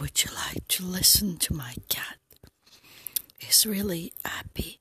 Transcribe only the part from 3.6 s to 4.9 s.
really happy.